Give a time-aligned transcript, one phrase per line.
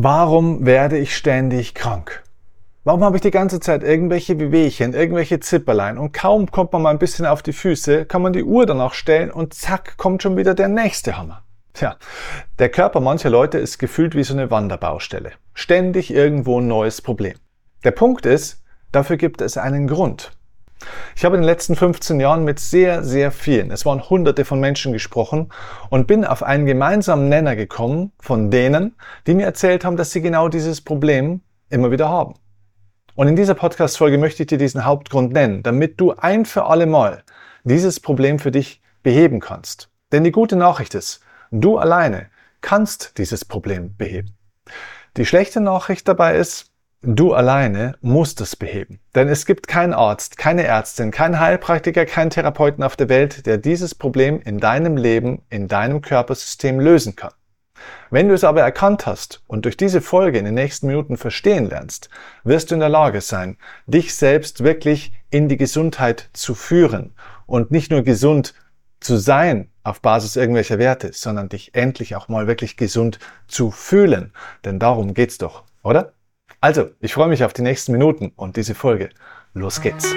[0.00, 2.22] Warum werde ich ständig krank?
[2.84, 6.90] Warum habe ich die ganze Zeit irgendwelche Wehwehchen, irgendwelche Zipperlein und kaum kommt man mal
[6.90, 10.36] ein bisschen auf die Füße, kann man die Uhr danach stellen und zack, kommt schon
[10.36, 11.42] wieder der nächste Hammer.
[11.72, 11.96] Tja,
[12.60, 15.32] der Körper mancher Leute ist gefühlt wie so eine Wanderbaustelle.
[15.52, 17.34] Ständig irgendwo ein neues Problem.
[17.82, 18.62] Der Punkt ist,
[18.92, 20.30] dafür gibt es einen Grund.
[21.16, 24.60] Ich habe in den letzten 15 Jahren mit sehr, sehr vielen, es waren hunderte von
[24.60, 25.50] Menschen gesprochen
[25.90, 28.94] und bin auf einen gemeinsamen Nenner gekommen von denen,
[29.26, 32.34] die mir erzählt haben, dass sie genau dieses Problem immer wieder haben.
[33.14, 36.86] Und in dieser Podcast-Folge möchte ich dir diesen Hauptgrund nennen, damit du ein für alle
[36.86, 37.24] Mal
[37.64, 39.90] dieses Problem für dich beheben kannst.
[40.12, 41.20] Denn die gute Nachricht ist,
[41.50, 42.28] du alleine
[42.60, 44.36] kannst dieses Problem beheben.
[45.16, 46.67] Die schlechte Nachricht dabei ist,
[47.02, 48.98] Du alleine musst es beheben.
[49.14, 53.56] Denn es gibt keinen Arzt, keine Ärztin, keinen Heilpraktiker, keinen Therapeuten auf der Welt, der
[53.56, 57.32] dieses Problem in deinem Leben, in deinem Körpersystem lösen kann.
[58.10, 61.68] Wenn du es aber erkannt hast und durch diese Folge in den nächsten Minuten verstehen
[61.68, 62.10] lernst,
[62.42, 67.14] wirst du in der Lage sein, dich selbst wirklich in die Gesundheit zu führen
[67.46, 68.54] und nicht nur gesund
[68.98, 74.32] zu sein auf Basis irgendwelcher Werte, sondern dich endlich auch mal wirklich gesund zu fühlen.
[74.64, 76.12] Denn darum geht's doch, oder?
[76.60, 79.10] Also, ich freue mich auf die nächsten Minuten und diese Folge.
[79.54, 80.12] Los geht's!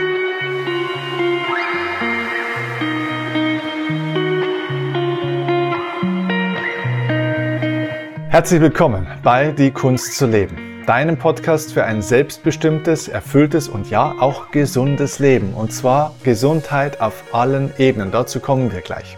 [8.30, 14.16] Herzlich willkommen bei Die Kunst zu leben, deinem Podcast für ein selbstbestimmtes, erfülltes und ja
[14.20, 15.54] auch gesundes Leben.
[15.54, 18.10] Und zwar Gesundheit auf allen Ebenen.
[18.10, 19.16] Dazu kommen wir gleich.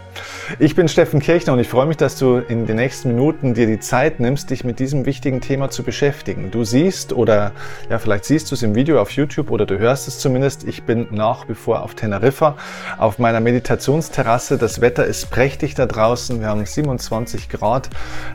[0.58, 3.66] Ich bin Steffen Kirchner und ich freue mich, dass du in den nächsten Minuten dir
[3.66, 6.50] die Zeit nimmst, dich mit diesem wichtigen Thema zu beschäftigen.
[6.50, 7.52] Du siehst oder
[7.88, 10.64] ja, vielleicht siehst du es im Video auf YouTube oder du hörst es zumindest.
[10.64, 12.56] Ich bin nach wie vor auf Teneriffa
[12.98, 14.58] auf meiner Meditationsterrasse.
[14.58, 16.40] Das Wetter ist prächtig da draußen.
[16.40, 17.88] Wir haben 27 Grad.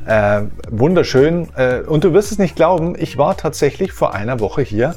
[0.05, 1.49] Äh, wunderschön.
[1.55, 4.95] Äh, und du wirst es nicht glauben, ich war tatsächlich vor einer Woche hier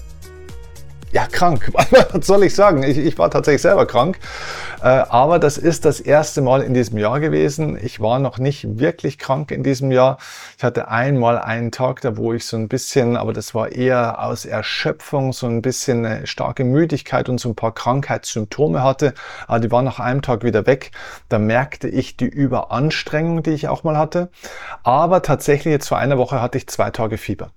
[1.12, 1.70] ja, krank.
[2.12, 2.82] Was soll ich sagen?
[2.82, 4.18] Ich, ich war tatsächlich selber krank.
[4.82, 7.78] Äh, aber das ist das erste Mal in diesem Jahr gewesen.
[7.80, 10.18] Ich war noch nicht wirklich krank in diesem Jahr.
[10.58, 14.20] Ich hatte einmal einen Tag da, wo ich so ein bisschen, aber das war eher
[14.24, 19.14] aus Erschöpfung, so ein bisschen eine starke Müdigkeit und so ein paar Krankheitssymptome hatte.
[19.46, 20.90] Aber die waren nach einem Tag wieder weg.
[21.28, 24.30] Da merkte ich die Überanstrengung, die ich auch mal hatte.
[24.82, 27.52] Aber tatsächlich jetzt vor einer Woche hatte ich zwei Tage Fieber.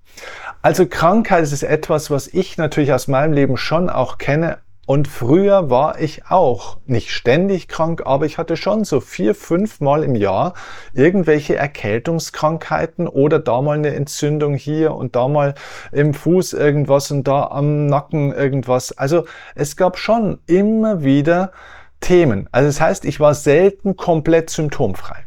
[0.62, 4.58] Also Krankheit ist etwas, was ich natürlich aus meinem Leben schon auch kenne.
[4.86, 9.80] Und früher war ich auch nicht ständig krank, aber ich hatte schon so vier, fünf
[9.80, 10.54] Mal im Jahr
[10.94, 15.54] irgendwelche Erkältungskrankheiten oder da mal eine Entzündung hier und da mal
[15.90, 18.96] im Fuß irgendwas und da am Nacken irgendwas.
[18.96, 19.24] Also
[19.56, 21.50] es gab schon immer wieder
[22.00, 22.48] Themen.
[22.52, 25.24] Also das heißt, ich war selten komplett symptomfrei.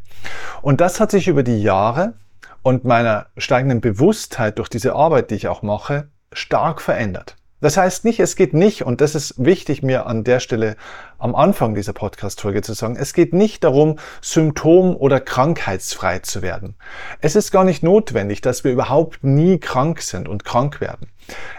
[0.62, 2.14] Und das hat sich über die Jahre
[2.62, 7.36] und meiner steigenden Bewusstheit durch diese Arbeit, die ich auch mache, stark verändert.
[7.62, 10.78] Das heißt nicht, es geht nicht, und das ist wichtig mir an der Stelle
[11.18, 16.76] am Anfang dieser Podcast-Folge zu sagen, es geht nicht darum, symptom- oder krankheitsfrei zu werden.
[17.20, 21.10] Es ist gar nicht notwendig, dass wir überhaupt nie krank sind und krank werden.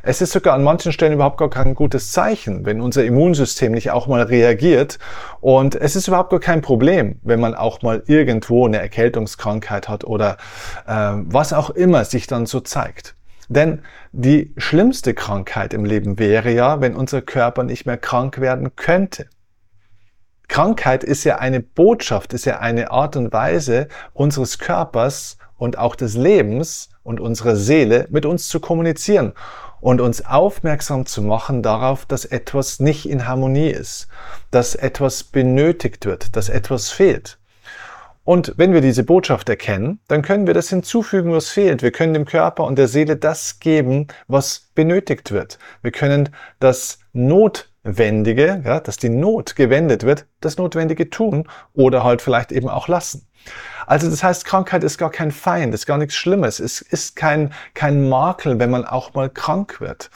[0.02, 3.90] Es ist sogar an manchen Stellen überhaupt gar kein gutes Zeichen, wenn unser Immunsystem nicht
[3.90, 4.98] auch mal reagiert.
[5.40, 10.04] Und es ist überhaupt gar kein Problem, wenn man auch mal irgendwo eine Erkältungskrankheit hat
[10.04, 10.38] oder
[10.86, 13.14] äh, was auch immer sich dann so zeigt.
[13.50, 18.76] Denn die schlimmste Krankheit im Leben wäre ja, wenn unser Körper nicht mehr krank werden
[18.76, 19.26] könnte.
[20.46, 25.96] Krankheit ist ja eine Botschaft, ist ja eine Art und Weise unseres Körpers und auch
[25.96, 29.32] des Lebens und unserer Seele mit uns zu kommunizieren
[29.80, 34.06] und uns aufmerksam zu machen darauf, dass etwas nicht in Harmonie ist,
[34.52, 37.39] dass etwas benötigt wird, dass etwas fehlt.
[38.30, 41.82] Und wenn wir diese Botschaft erkennen, dann können wir das hinzufügen, was fehlt.
[41.82, 45.58] Wir können dem Körper und der Seele das geben, was benötigt wird.
[45.82, 46.28] Wir können
[46.60, 52.68] das Notwendige, ja, dass die Not gewendet wird, das Notwendige tun oder halt vielleicht eben
[52.68, 53.26] auch lassen.
[53.88, 56.60] Also das heißt, Krankheit ist gar kein Feind, ist gar nichts Schlimmes.
[56.60, 60.08] Es ist kein, kein Makel, wenn man auch mal krank wird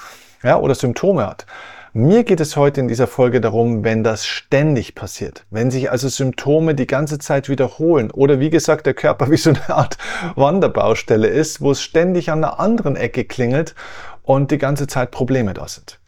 [0.45, 1.47] ja, oder Symptome hat.
[1.97, 6.09] Mir geht es heute in dieser Folge darum, wenn das ständig passiert, wenn sich also
[6.09, 9.97] Symptome die ganze Zeit wiederholen oder wie gesagt der Körper wie so eine Art
[10.35, 13.77] Wanderbaustelle ist, wo es ständig an einer anderen Ecke klingelt
[14.25, 16.01] und die ganze Zeit Probleme da sind.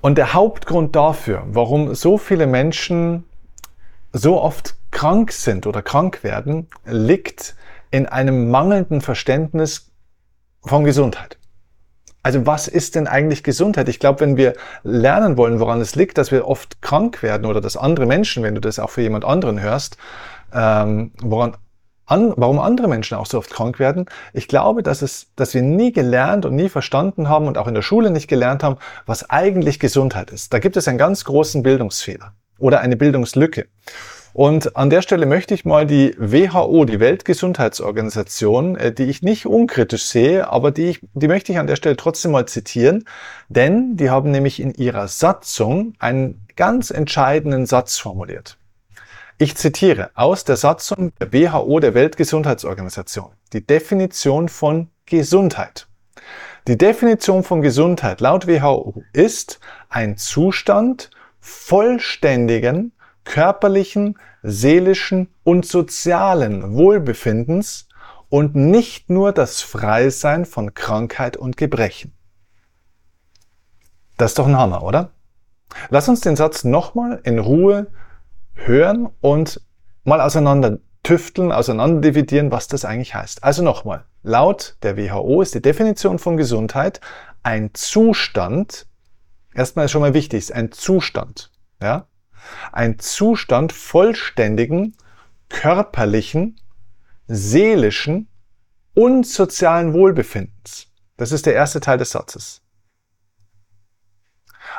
[0.00, 3.22] Und der Hauptgrund dafür, warum so viele Menschen
[4.12, 7.54] so oft krank sind oder krank werden, liegt
[7.92, 9.92] in einem mangelnden Verständnis
[10.64, 11.38] von Gesundheit.
[12.28, 13.88] Also was ist denn eigentlich Gesundheit?
[13.88, 14.52] Ich glaube, wenn wir
[14.82, 18.54] lernen wollen, woran es liegt, dass wir oft krank werden oder dass andere Menschen, wenn
[18.54, 19.96] du das auch für jemand anderen hörst,
[20.52, 21.56] ähm, woran
[22.04, 24.04] an, warum andere Menschen auch so oft krank werden.
[24.34, 27.72] Ich glaube, dass es, dass wir nie gelernt und nie verstanden haben und auch in
[27.72, 28.76] der Schule nicht gelernt haben,
[29.06, 30.52] was eigentlich Gesundheit ist.
[30.52, 33.68] Da gibt es einen ganz großen Bildungsfehler oder eine Bildungslücke.
[34.38, 39.46] Und an der Stelle möchte ich mal die WHO, die Weltgesundheitsorganisation, äh, die ich nicht
[39.46, 43.04] unkritisch sehe, aber die, ich, die möchte ich an der Stelle trotzdem mal zitieren,
[43.48, 48.58] denn die haben nämlich in ihrer Satzung einen ganz entscheidenden Satz formuliert.
[49.38, 55.88] Ich zitiere aus der Satzung der WHO, der Weltgesundheitsorganisation, die Definition von Gesundheit.
[56.68, 59.58] Die Definition von Gesundheit laut WHO ist
[59.88, 62.92] ein Zustand vollständigen
[63.28, 67.86] körperlichen, seelischen und sozialen Wohlbefindens
[68.30, 72.14] und nicht nur das Freisein von Krankheit und Gebrechen.
[74.16, 75.10] Das ist doch ein Hammer, oder?
[75.90, 77.88] Lass uns den Satz nochmal in Ruhe
[78.54, 79.60] hören und
[80.04, 83.44] mal auseinander tüfteln, auseinander dividieren, was das eigentlich heißt.
[83.44, 87.02] Also nochmal, laut der WHO ist die Definition von Gesundheit
[87.42, 88.86] ein Zustand,
[89.52, 92.06] erstmal ist schon mal wichtig, ist ein Zustand, ja?
[92.72, 94.96] Ein Zustand vollständigen,
[95.48, 96.60] körperlichen,
[97.26, 98.28] seelischen
[98.94, 100.88] und sozialen Wohlbefindens.
[101.16, 102.62] Das ist der erste Teil des Satzes.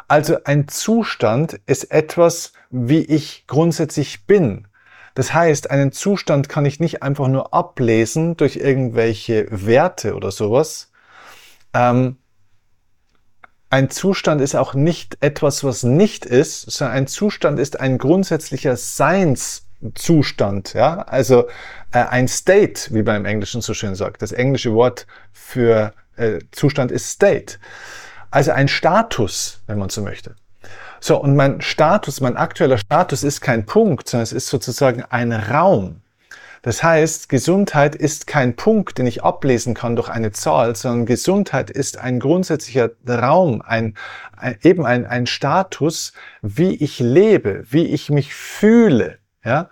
[0.08, 4.68] Also ein Zustand ist etwas, wie ich grundsätzlich bin.
[5.16, 10.92] Das heißt, einen Zustand kann ich nicht einfach nur ablesen durch irgendwelche Werte oder sowas.
[11.74, 12.18] Ähm,
[13.70, 18.76] ein Zustand ist auch nicht etwas, was nicht ist, sondern ein Zustand ist ein grundsätzlicher
[18.76, 20.74] Seinszustand.
[20.74, 21.04] Ja?
[21.04, 21.48] Also
[21.92, 24.22] äh, ein State, wie man im Englischen so schön sagt.
[24.22, 27.58] Das englische Wort für äh, Zustand ist State.
[28.32, 30.36] Also ein Status, wenn man so möchte.
[31.00, 35.32] So, und mein Status, mein aktueller Status ist kein Punkt, sondern es ist sozusagen ein
[35.32, 36.02] Raum.
[36.62, 41.70] Das heißt, Gesundheit ist kein Punkt, den ich ablesen kann durch eine Zahl, sondern Gesundheit
[41.70, 43.96] ist ein grundsätzlicher Raum, ein,
[44.36, 49.20] ein eben ein, ein Status, wie ich lebe, wie ich mich fühle.
[49.44, 49.70] Ja?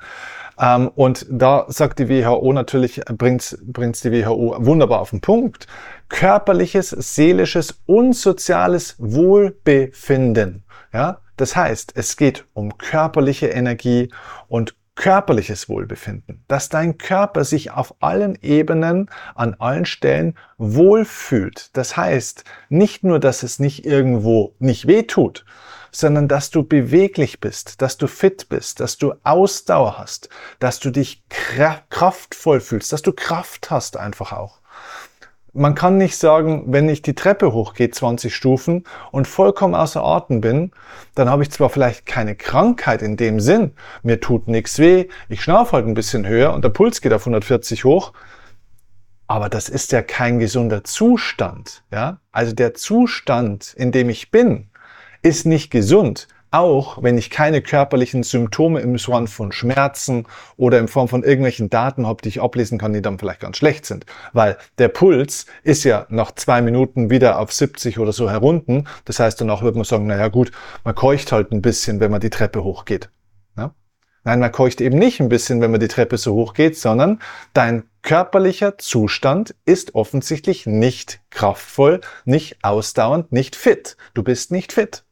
[0.60, 5.68] Ähm, und da sagt die WHO natürlich, bringt bringt's die WHO wunderbar auf den Punkt.
[6.10, 10.64] Körperliches, seelisches und soziales Wohlbefinden.
[10.94, 11.20] Ja?
[11.36, 14.12] Das heißt, es geht um körperliche Energie
[14.48, 21.70] und körperliches Wohlbefinden, dass dein Körper sich auf allen Ebenen, an allen Stellen wohlfühlt.
[21.78, 25.46] Das heißt, nicht nur, dass es nicht irgendwo nicht weh tut,
[25.92, 30.30] sondern dass du beweglich bist, dass du fit bist, dass du Ausdauer hast,
[30.60, 31.24] dass du dich
[31.90, 34.60] kraftvoll fühlst, dass du Kraft hast einfach auch.
[35.54, 40.42] Man kann nicht sagen, wenn ich die Treppe hochgehe, 20 Stufen und vollkommen außer Atem
[40.42, 40.72] bin,
[41.16, 43.72] dann habe ich zwar vielleicht keine Krankheit in dem Sinn,
[44.04, 47.22] mir tut nichts weh, ich schnaufe halt ein bisschen höher und der Puls geht auf
[47.22, 48.14] 140 hoch,
[49.28, 52.20] aber das ist ja kein gesunder Zustand, ja?
[52.32, 54.70] Also der Zustand, in dem ich bin,
[55.22, 56.28] ist nicht gesund.
[56.50, 61.70] Auch wenn ich keine körperlichen Symptome im Form von Schmerzen oder in Form von irgendwelchen
[61.70, 64.06] Daten habe, die ich ablesen kann, die dann vielleicht ganz schlecht sind.
[64.32, 68.88] Weil der Puls ist ja nach zwei Minuten wieder auf 70 oder so herunten.
[69.06, 70.52] Das heißt, danach wird man sagen, naja gut,
[70.84, 73.10] man keucht halt ein bisschen, wenn man die Treppe hochgeht.
[73.58, 73.74] Ja?
[74.24, 77.20] Nein, man keucht eben nicht ein bisschen, wenn man die Treppe so hoch geht, sondern
[77.54, 83.98] dein körperlicher Zustand ist offensichtlich nicht kraftvoll, nicht ausdauernd, nicht fit.
[84.14, 85.04] Du bist nicht fit.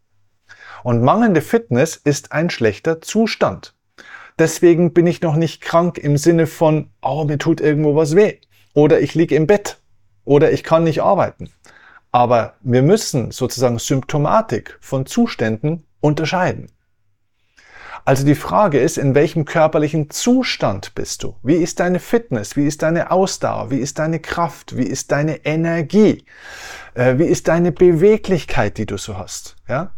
[0.86, 3.74] Und mangelnde Fitness ist ein schlechter Zustand.
[4.38, 8.38] Deswegen bin ich noch nicht krank im Sinne von, oh, mir tut irgendwo was weh.
[8.76, 9.80] Oder ich liege im Bett.
[10.26, 11.50] Oder ich kann nicht arbeiten.
[12.12, 16.72] Aber wir müssen sozusagen Symptomatik von Zuständen unterscheiden.
[18.04, 21.36] Also die Frage ist, in welchem körperlichen Zustand bist du?
[21.42, 22.56] Wie ist deine Fitness?
[22.56, 23.72] Wie ist deine Ausdauer?
[23.72, 24.78] Wie ist deine Kraft?
[24.78, 26.26] Wie ist deine Energie?
[26.94, 29.56] Äh, wie ist deine Beweglichkeit, die du so hast?
[29.68, 29.92] Ja?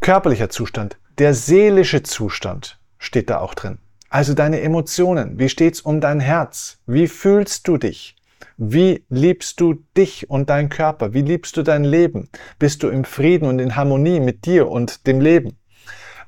[0.00, 3.78] Körperlicher Zustand, der seelische Zustand steht da auch drin.
[4.08, 5.38] Also deine Emotionen.
[5.38, 6.78] Wie steht's um dein Herz?
[6.86, 8.16] Wie fühlst du dich?
[8.56, 11.12] Wie liebst du dich und deinen Körper?
[11.12, 12.30] Wie liebst du dein Leben?
[12.58, 15.58] Bist du im Frieden und in Harmonie mit dir und dem Leben?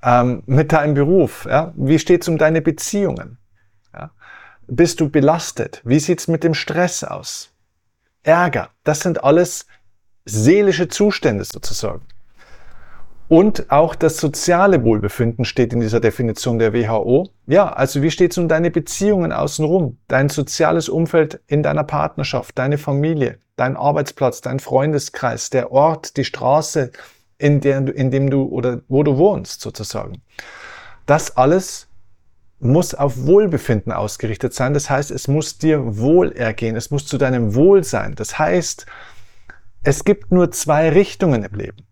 [0.02, 1.46] Ähm, mit deinem Beruf?
[1.48, 1.72] Ja?
[1.74, 3.38] Wie steht's um deine Beziehungen?
[3.94, 4.10] Ja?
[4.66, 5.80] Bist du belastet?
[5.84, 7.54] Wie sieht's mit dem Stress aus?
[8.22, 8.68] Ärger.
[8.84, 9.66] Das sind alles
[10.26, 12.06] seelische Zustände sozusagen.
[13.32, 17.30] Und auch das soziale Wohlbefinden steht in dieser Definition der WHO.
[17.46, 22.58] Ja, also wie steht es um deine Beziehungen außenrum, dein soziales Umfeld in deiner Partnerschaft,
[22.58, 26.92] deine Familie, dein Arbeitsplatz, dein Freundeskreis, der Ort, die Straße,
[27.38, 30.20] in, der, in dem du oder wo du wohnst sozusagen.
[31.06, 31.88] Das alles
[32.60, 34.74] muss auf Wohlbefinden ausgerichtet sein.
[34.74, 36.76] Das heißt, es muss dir wohlergehen.
[36.76, 38.14] Es muss zu deinem Wohl sein.
[38.14, 38.84] Das heißt,
[39.84, 41.86] es gibt nur zwei Richtungen im Leben.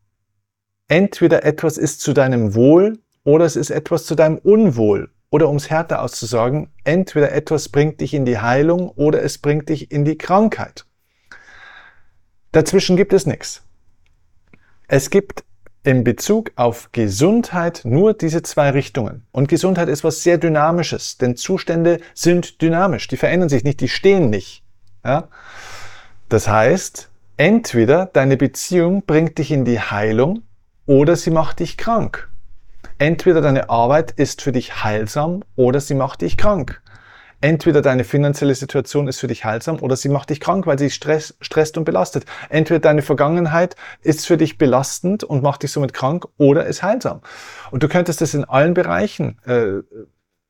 [0.90, 5.08] Entweder etwas ist zu deinem Wohl oder es ist etwas zu deinem Unwohl.
[5.30, 9.68] Oder um es härter auszusagen, entweder etwas bringt dich in die Heilung oder es bringt
[9.68, 10.86] dich in die Krankheit.
[12.50, 13.62] Dazwischen gibt es nichts.
[14.88, 15.44] Es gibt
[15.84, 19.24] in Bezug auf Gesundheit nur diese zwei Richtungen.
[19.30, 23.88] Und Gesundheit ist was sehr Dynamisches, denn Zustände sind dynamisch, die verändern sich nicht, die
[23.88, 24.64] stehen nicht.
[25.04, 25.28] Ja?
[26.28, 30.42] Das heißt, entweder deine Beziehung bringt dich in die Heilung
[30.90, 32.28] oder sie macht dich krank.
[32.98, 36.82] Entweder deine Arbeit ist für dich heilsam oder sie macht dich krank.
[37.40, 40.90] Entweder deine finanzielle Situation ist für dich heilsam oder sie macht dich krank, weil sie
[40.90, 42.24] stress, stresst und belastet.
[42.48, 47.20] Entweder deine Vergangenheit ist für dich belastend und macht dich somit krank oder ist heilsam.
[47.70, 49.84] Und du könntest das in allen Bereichen äh,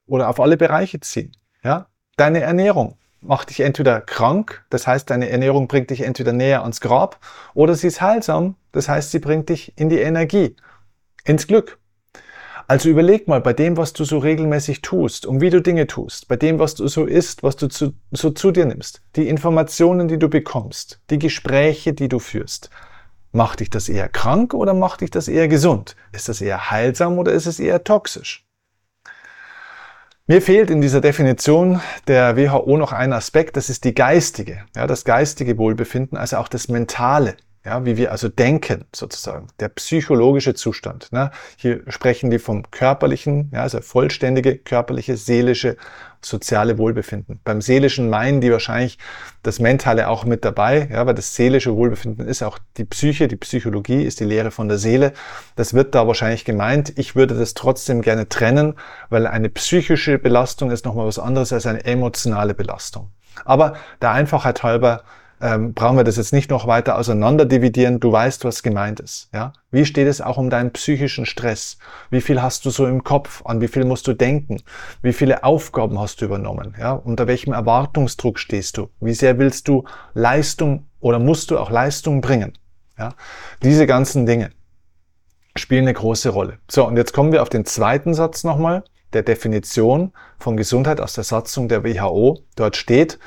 [0.07, 1.33] oder auf alle Bereiche ziehen.
[1.63, 1.89] Ja?
[2.17, 6.81] Deine Ernährung macht dich entweder krank, das heißt, deine Ernährung bringt dich entweder näher ans
[6.81, 7.19] Grab,
[7.55, 10.57] oder sie ist heilsam, das heißt, sie bringt dich in die Energie,
[11.25, 11.79] ins Glück.
[12.67, 16.29] Also überleg mal bei dem, was du so regelmäßig tust und wie du Dinge tust,
[16.29, 20.07] bei dem, was du so isst, was du zu, so zu dir nimmst, die Informationen,
[20.07, 22.71] die du bekommst, die Gespräche, die du führst.
[23.33, 25.97] Macht dich das eher krank oder macht dich das eher gesund?
[26.13, 28.47] Ist das eher heilsam oder ist es eher toxisch?
[30.31, 34.87] Mir fehlt in dieser Definition der WHO noch ein Aspekt, das ist die geistige, ja,
[34.87, 37.35] das geistige Wohlbefinden, also auch das mentale
[37.65, 41.13] ja, wie wir also denken sozusagen, der psychologische Zustand.
[41.13, 41.31] Ne?
[41.57, 45.77] Hier sprechen die vom körperlichen, ja, also vollständige körperliche, seelische,
[46.23, 47.41] soziale Wohlbefinden.
[47.45, 48.99] Beim seelischen meinen die wahrscheinlich
[49.43, 53.37] das Mentale auch mit dabei, ja, weil das seelische Wohlbefinden ist auch die Psyche, die
[53.37, 55.13] Psychologie ist die Lehre von der Seele.
[55.57, 56.99] Das wird da wahrscheinlich gemeint.
[56.99, 58.75] Ich würde das trotzdem gerne trennen,
[59.11, 63.11] weil eine psychische Belastung ist nochmal was anderes als eine emotionale Belastung.
[63.45, 65.05] Aber der Einfachheit halber
[65.41, 68.01] ähm, brauchen wir das jetzt nicht noch weiter auseinander dividieren.
[68.01, 69.31] Du weißt, was gemeint ist.
[69.33, 69.53] Ja?
[69.71, 71.79] Wie steht es auch um deinen psychischen Stress?
[72.11, 73.43] Wie viel hast du so im Kopf?
[73.45, 74.63] An wie viel musst du denken?
[75.03, 76.75] Wie viele Aufgaben hast du übernommen?
[76.79, 76.93] Ja?
[76.93, 78.89] Unter welchem Erwartungsdruck stehst du?
[79.01, 82.59] Wie sehr willst du Leistung oder musst du auch Leistung bringen?
[82.99, 83.15] Ja?
[83.63, 84.51] Diese ganzen Dinge
[85.57, 86.59] spielen eine große Rolle.
[86.71, 91.15] So, und jetzt kommen wir auf den zweiten Satz nochmal, der Definition von Gesundheit aus
[91.15, 92.41] der Satzung der WHO.
[92.55, 93.19] Dort steht,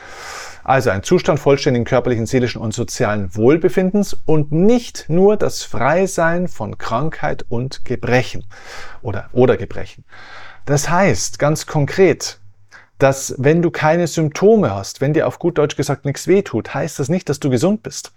[0.63, 6.77] also ein Zustand vollständigen körperlichen, seelischen und sozialen Wohlbefindens und nicht nur das Freisein von
[6.77, 8.45] Krankheit und Gebrechen
[9.01, 10.05] oder, oder Gebrechen.
[10.65, 12.39] Das heißt ganz konkret,
[12.97, 16.99] dass wenn du keine Symptome hast, wenn dir auf gut Deutsch gesagt nichts wehtut, heißt
[16.99, 18.13] das nicht, dass du gesund bist.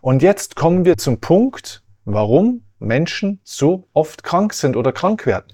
[0.00, 5.52] Und jetzt kommen wir zum Punkt, warum Menschen so oft krank sind oder krank werden.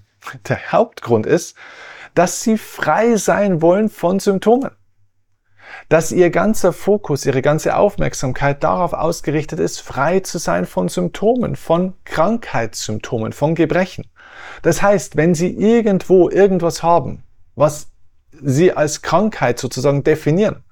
[0.49, 1.57] Der Hauptgrund ist,
[2.15, 4.71] dass sie frei sein wollen von Symptomen
[5.89, 11.57] dass ihr ganzer Fokus, ihre ganze Aufmerksamkeit darauf ausgerichtet ist, frei zu sein von Symptomen,
[11.57, 14.07] von Krankheitssymptomen, von Gebrechen.
[14.63, 17.23] Das heißt, wenn sie irgendwo irgendwas haben,
[17.55, 17.89] was
[18.33, 20.63] sie als Krankheit sozusagen definieren,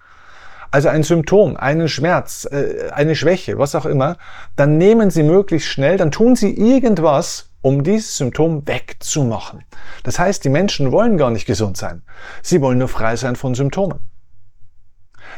[0.70, 4.16] also ein Symptom, einen Schmerz, äh, eine Schwäche, was auch immer,
[4.56, 9.62] dann nehmen sie möglichst schnell, dann tun sie irgendwas, um dieses Symptom wegzumachen.
[10.02, 12.02] Das heißt, die Menschen wollen gar nicht gesund sein.
[12.42, 14.00] Sie wollen nur frei sein von Symptomen.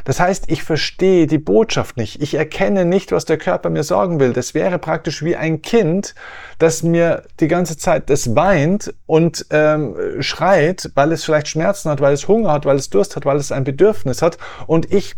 [0.03, 2.21] Das heißt, ich verstehe die Botschaft nicht.
[2.21, 4.33] Ich erkenne nicht, was der Körper mir sagen will.
[4.33, 6.15] Das wäre praktisch wie ein Kind,
[6.59, 12.01] das mir die ganze Zeit das weint und ähm, schreit, weil es vielleicht Schmerzen hat,
[12.01, 14.37] weil es Hunger hat, weil es Durst hat, weil es ein Bedürfnis hat.
[14.65, 15.15] Und ich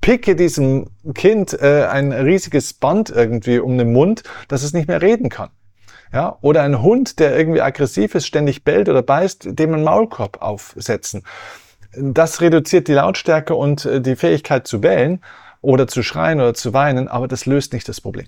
[0.00, 5.00] picke diesem Kind äh, ein riesiges Band irgendwie um den Mund, dass es nicht mehr
[5.00, 5.50] reden kann.
[6.12, 10.42] Ja, oder ein Hund, der irgendwie aggressiv ist, ständig bellt oder beißt, dem einen Maulkorb
[10.42, 11.24] aufsetzen.
[11.98, 15.20] Das reduziert die Lautstärke und äh, die Fähigkeit zu bellen
[15.60, 18.26] oder zu schreien oder zu weinen, aber das löst nicht das Problem.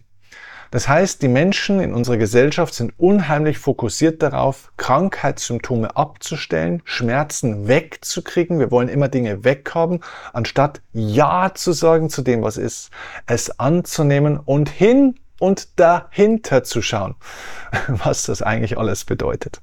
[0.71, 8.59] Das heißt, die Menschen in unserer Gesellschaft sind unheimlich fokussiert darauf, Krankheitssymptome abzustellen, Schmerzen wegzukriegen.
[8.59, 10.01] Wir wollen immer Dinge weghaben,
[10.33, 12.91] anstatt Ja zu sagen zu dem, was ist,
[13.27, 17.15] es anzunehmen und hin und dahinter zu schauen,
[17.89, 19.61] was das eigentlich alles bedeutet.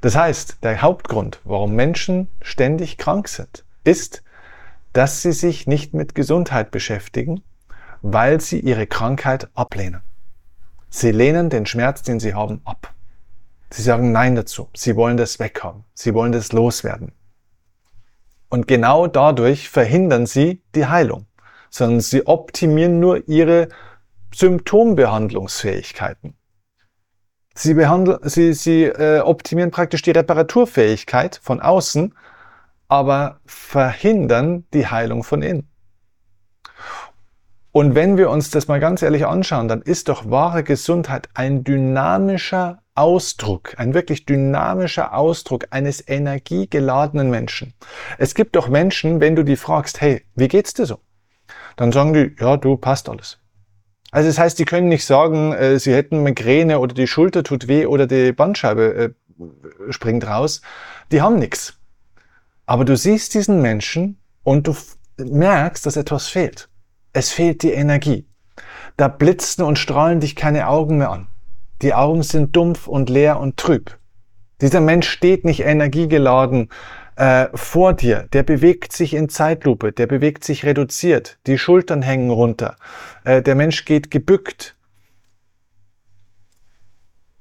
[0.00, 4.22] Das heißt, der Hauptgrund, warum Menschen ständig krank sind, ist,
[4.92, 7.42] dass sie sich nicht mit Gesundheit beschäftigen,
[8.02, 10.02] weil sie ihre Krankheit ablehnen.
[10.90, 12.94] Sie lehnen den Schmerz, den sie haben, ab.
[13.70, 14.70] Sie sagen Nein dazu.
[14.74, 15.84] Sie wollen das weghaben.
[15.94, 17.12] Sie wollen das loswerden.
[18.48, 21.26] Und genau dadurch verhindern sie die Heilung,
[21.68, 23.68] sondern sie optimieren nur ihre
[24.34, 26.37] Symptombehandlungsfähigkeiten.
[27.58, 32.14] Sie, behandeln, sie, sie äh, optimieren praktisch die Reparaturfähigkeit von außen,
[32.86, 35.68] aber verhindern die Heilung von innen.
[37.72, 41.64] Und wenn wir uns das mal ganz ehrlich anschauen, dann ist doch wahre Gesundheit ein
[41.64, 47.74] dynamischer Ausdruck, ein wirklich dynamischer Ausdruck eines energiegeladenen Menschen.
[48.18, 51.00] Es gibt doch Menschen, wenn du die fragst, hey, wie geht's dir so?
[51.74, 53.40] Dann sagen die, ja, du passt alles.
[54.10, 57.68] Also das heißt, die können nicht sagen, äh, sie hätten Migräne oder die Schulter tut
[57.68, 60.62] weh oder die Bandscheibe äh, springt raus.
[61.12, 61.78] Die haben nichts.
[62.66, 64.76] Aber du siehst diesen Menschen und du
[65.18, 66.68] merkst, dass etwas fehlt.
[67.12, 68.26] Es fehlt die Energie.
[68.96, 71.28] Da blitzen und strahlen dich keine Augen mehr an.
[71.82, 73.96] Die Augen sind dumpf und leer und trüb.
[74.60, 76.70] Dieser Mensch steht nicht energiegeladen
[77.18, 78.28] äh, vor dir.
[78.32, 81.38] Der bewegt sich in Zeitlupe, der bewegt sich reduziert.
[81.46, 82.76] Die Schultern hängen runter.
[83.24, 84.76] Äh, der Mensch geht gebückt.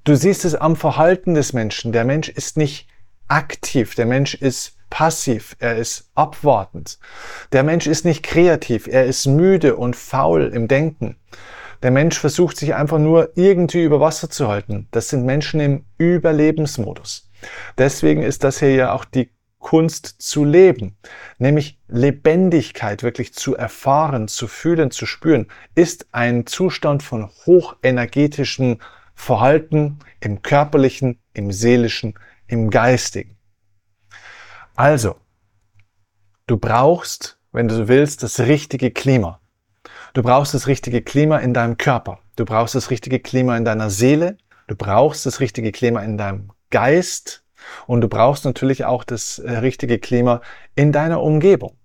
[0.04, 1.92] Du siehst es am Verhalten des Menschen.
[1.92, 2.88] Der Mensch ist nicht
[3.28, 3.94] aktiv.
[3.94, 5.56] Der Mensch ist passiv.
[5.60, 6.98] Er ist abwartend.
[7.52, 8.88] Der Mensch ist nicht kreativ.
[8.88, 11.18] Er ist müde und faul im Denken.
[11.84, 14.88] Der Mensch versucht sich einfach nur irgendwie über Wasser zu halten.
[14.90, 17.30] Das sind Menschen im Überlebensmodus.
[17.78, 20.98] Deswegen ist das hier ja auch die Kunst zu leben,
[21.40, 28.80] nämlich Lebendigkeit wirklich zu erfahren, zu fühlen, zu spüren, ist ein Zustand von hochenergetischem
[29.16, 32.14] Verhalten im körperlichen, im seelischen,
[32.48, 33.36] im geistigen.
[34.76, 35.16] Also,
[36.46, 39.42] du brauchst, wenn du willst, das richtige Klima.
[40.14, 42.20] Du brauchst das richtige Klima in deinem Körper.
[42.36, 44.38] Du brauchst das richtige Klima in deiner Seele.
[44.68, 47.44] Du brauchst das richtige Klima in deinem Geist.
[47.86, 50.42] Und du brauchst natürlich auch das äh, richtige Klima
[50.76, 51.76] in deiner Umgebung.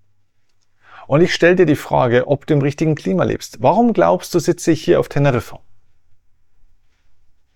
[1.06, 3.62] Und ich stelle dir die Frage, ob du im richtigen Klima lebst.
[3.62, 5.60] Warum glaubst du, sitze ich hier auf Teneriffa?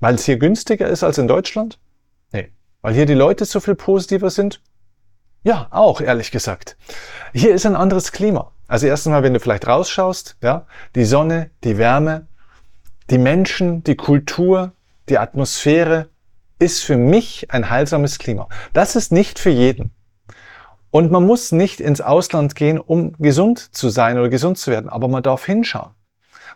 [0.00, 1.78] Weil es hier günstiger ist als in Deutschland?
[2.32, 2.50] Nee.
[2.82, 4.60] Weil hier die Leute so viel positiver sind?
[5.42, 6.76] Ja, auch, ehrlich gesagt.
[7.32, 8.52] Hier ist ein anderes Klima.
[8.68, 12.26] Also erstens mal, wenn du vielleicht rausschaust, ja, die Sonne, die Wärme,
[13.10, 14.72] die Menschen, die Kultur,
[15.08, 16.08] die Atmosphäre
[16.58, 18.48] ist für mich ein heilsames Klima.
[18.72, 19.90] Das ist nicht für jeden.
[20.90, 24.88] Und man muss nicht ins Ausland gehen, um gesund zu sein oder gesund zu werden,
[24.88, 25.92] aber man darf hinschauen.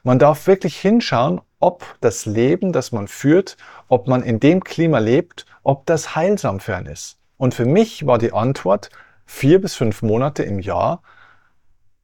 [0.02, 3.58] Man darf wirklich hinschauen, ob das Leben, das man führt,
[3.88, 7.18] ob man in dem Klima lebt, ob das heilsam für einen ist.
[7.36, 8.88] Und für mich war die Antwort,
[9.26, 11.02] vier bis fünf Monate im Jahr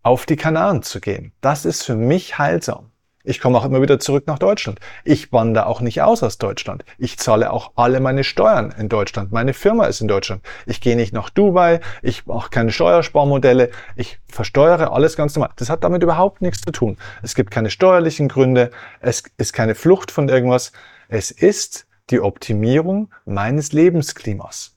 [0.02, 1.32] auf die Kanaren zu gehen.
[1.40, 2.90] Das ist für mich heilsam.
[3.26, 4.78] Ich komme auch immer wieder zurück nach Deutschland.
[5.02, 6.84] Ich wandere auch nicht aus aus Deutschland.
[6.96, 9.32] Ich zahle auch alle meine Steuern in Deutschland.
[9.32, 10.42] Meine Firma ist in Deutschland.
[10.64, 11.80] Ich gehe nicht nach Dubai.
[12.02, 13.70] Ich mache keine Steuersparmodelle.
[13.96, 15.50] Ich versteuere alles ganz normal.
[15.56, 16.98] Das hat damit überhaupt nichts zu tun.
[17.20, 18.70] Es gibt keine steuerlichen Gründe.
[19.00, 20.70] Es ist keine Flucht von irgendwas.
[21.08, 24.75] Es ist die Optimierung meines Lebensklimas.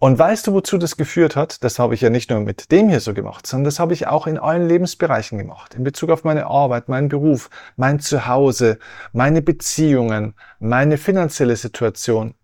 [0.00, 1.62] Und weißt du, wozu das geführt hat?
[1.62, 4.06] Das habe ich ja nicht nur mit dem hier so gemacht, sondern das habe ich
[4.06, 5.74] auch in allen Lebensbereichen gemacht.
[5.74, 8.78] In Bezug auf meine Arbeit, meinen Beruf, mein Zuhause,
[9.12, 12.34] meine Beziehungen, meine finanzielle Situation,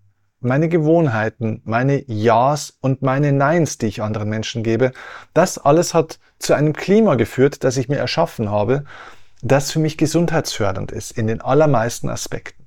[0.41, 4.93] meine Gewohnheiten, meine Ja's und meine Neins, die ich anderen Menschen gebe.
[5.33, 8.85] Das alles hat zu einem Klima geführt, das ich mir erschaffen habe,
[9.41, 12.67] das für mich gesundheitsfördernd ist in den allermeisten Aspekten.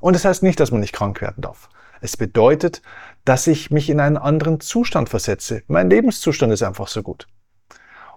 [0.00, 1.68] Und das heißt nicht, dass man nicht krank werden darf.
[2.04, 2.82] Es bedeutet,
[3.24, 5.62] dass ich mich in einen anderen Zustand versetze.
[5.68, 7.26] Mein Lebenszustand ist einfach so gut.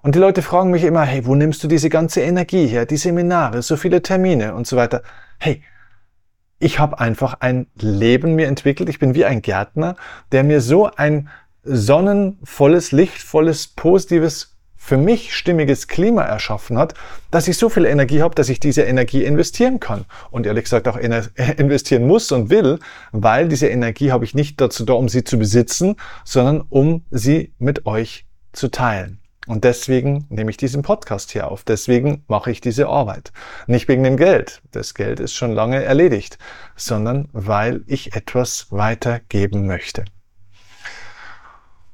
[0.02, 2.98] Und die Leute fragen mich immer, hey, wo nimmst du diese ganze Energie her, die
[2.98, 5.04] Seminare, so viele Termine und so weiter.
[5.40, 5.64] Hey,
[6.60, 8.90] ich habe einfach ein Leben mir entwickelt.
[8.90, 9.96] Ich bin wie ein Gärtner,
[10.34, 11.30] der mir so ein
[11.64, 14.57] sonnenvolles, lichtvolles, positives
[14.88, 16.94] für mich stimmiges Klima erschaffen hat,
[17.30, 20.06] dass ich so viel Energie habe, dass ich diese Energie investieren kann.
[20.32, 20.96] Und ehrlich gesagt auch
[21.58, 22.80] investieren muss und will,
[23.12, 27.52] weil diese Energie habe ich nicht dazu da, um sie zu besitzen, sondern um sie
[27.60, 29.20] mit euch zu teilen.
[29.46, 31.66] Und deswegen nehme ich diesen Podcast hier auf.
[31.66, 33.34] Deswegen mache ich diese Arbeit.
[33.66, 34.62] Nicht wegen dem Geld.
[34.72, 36.38] Das Geld ist schon lange erledigt,
[36.78, 40.06] sondern weil ich etwas weitergeben möchte.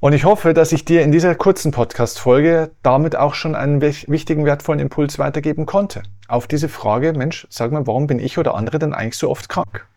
[0.04, 4.44] Und ich hoffe, dass ich dir in dieser kurzen Podcast-Folge damit auch schon einen wichtigen,
[4.44, 6.04] wertvollen Impuls weitergeben konnte.
[6.28, 9.48] Auf diese Frage, Mensch, sag mal, warum bin ich oder andere denn eigentlich so oft
[9.48, 9.88] krank?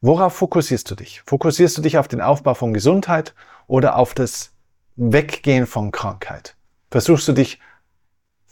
[0.00, 1.22] Worauf fokussierst du dich?
[1.26, 3.34] Fokussierst du dich auf den Aufbau von Gesundheit
[3.66, 4.52] oder auf das
[4.94, 6.54] Weggehen von Krankheit?
[6.92, 7.58] Versuchst du dich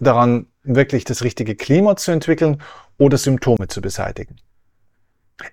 [0.01, 2.61] daran, wirklich das richtige Klima zu entwickeln
[2.99, 4.41] oder Symptome zu beseitigen?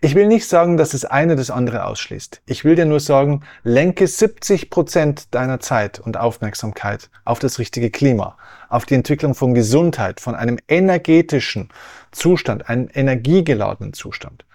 [0.02, 2.42] Ich will nicht sagen, dass das eine das andere ausschließt.
[2.48, 7.92] Ich will dir nur sagen, lenke 70 Prozent deiner Zeit und Aufmerksamkeit auf das richtige
[7.92, 8.36] Klima,
[8.68, 11.70] auf die Entwicklung von Gesundheit, von einem energetischen
[12.12, 14.46] Zustand, einem energiegeladenen Zustand.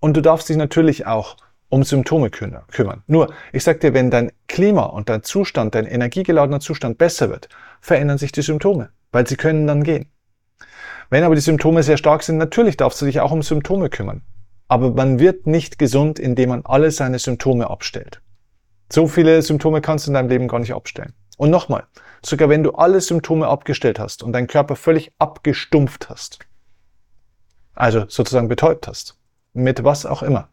[0.00, 1.36] Und du darfst dich natürlich auch
[1.68, 3.02] um Symptome kümmern.
[3.06, 7.48] Nur, ich sag dir, wenn dein Klima und dein Zustand, dein energiegeladener Zustand besser wird,
[7.80, 10.10] verändern sich die Symptome, weil sie können dann gehen.
[11.10, 14.22] Wenn aber die Symptome sehr stark sind, natürlich darfst du dich auch um Symptome kümmern.
[14.72, 18.22] Aber man wird nicht gesund, indem man alle seine Symptome abstellt.
[18.90, 21.12] So viele Symptome kannst du in deinem Leben gar nicht abstellen.
[21.36, 21.84] Und nochmal,
[22.24, 26.38] sogar wenn du alle Symptome abgestellt hast und deinen Körper völlig abgestumpft hast,
[27.74, 29.18] also sozusagen betäubt hast,
[29.52, 30.48] mit was auch immer,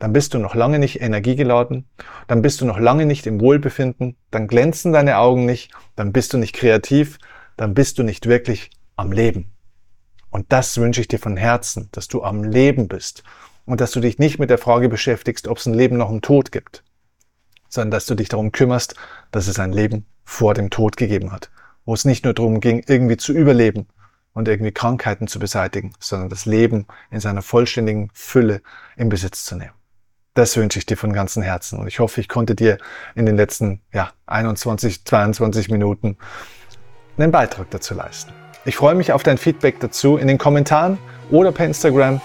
[0.00, 1.86] dann bist du noch lange nicht energiegeladen,
[2.26, 6.32] dann bist du noch lange nicht im Wohlbefinden, dann glänzen deine Augen nicht, dann bist
[6.32, 7.18] du nicht kreativ,
[7.56, 9.53] dann bist du nicht wirklich am Leben.
[10.34, 13.22] Und das wünsche ich dir von Herzen, dass du am Leben bist
[13.66, 16.22] und dass du dich nicht mit der Frage beschäftigst, ob es ein Leben nach dem
[16.22, 16.82] Tod gibt,
[17.68, 18.96] sondern dass du dich darum kümmerst,
[19.30, 21.52] dass es ein Leben vor dem Tod gegeben hat,
[21.84, 23.86] wo es nicht nur darum ging, irgendwie zu überleben
[24.32, 28.60] und irgendwie Krankheiten zu beseitigen, sondern das Leben in seiner vollständigen Fülle
[28.96, 29.74] in Besitz zu nehmen.
[30.34, 31.78] Das wünsche ich dir von ganzem Herzen.
[31.78, 32.78] Und ich hoffe, ich konnte dir
[33.14, 36.16] in den letzten ja, 21, 22 Minuten
[37.16, 38.32] einen Beitrag dazu leisten.
[38.66, 40.98] Ich freue mich auf dein Feedback dazu in den Kommentaren
[41.30, 42.20] oder per Instagram.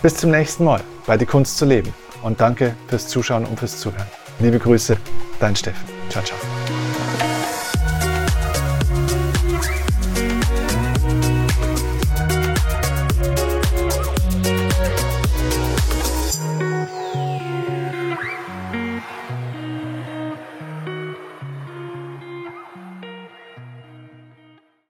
[0.00, 1.92] Bis zum nächsten Mal bei Die Kunst zu leben.
[2.22, 4.06] Und danke fürs Zuschauen und fürs Zuhören.
[4.38, 4.96] Liebe Grüße,
[5.40, 5.86] dein Steffen.
[6.08, 6.38] Ciao, ciao.